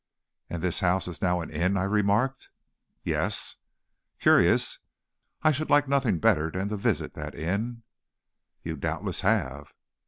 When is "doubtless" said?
8.77-9.21